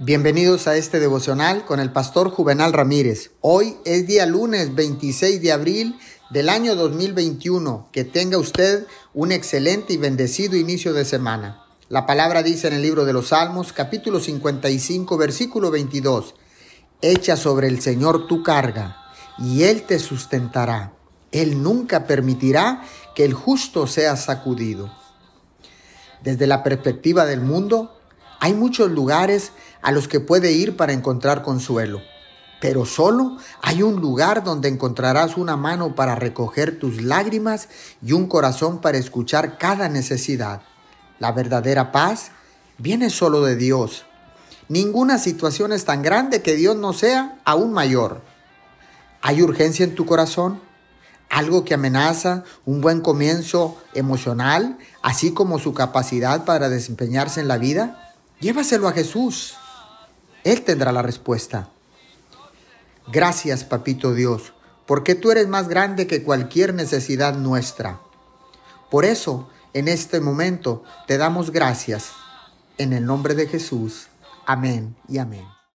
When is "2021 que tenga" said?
6.76-8.38